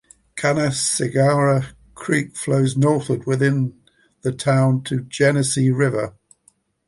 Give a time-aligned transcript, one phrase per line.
[0.35, 3.79] Canaseraga Creek flows northward within
[4.23, 6.15] the town to the Genesee River.